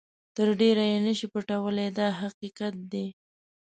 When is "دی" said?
2.91-3.07